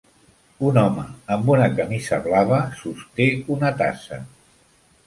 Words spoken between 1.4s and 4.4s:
una camisa blava sosté una tassa.